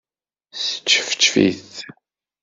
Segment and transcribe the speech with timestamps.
[0.61, 1.73] Sčefčef-it.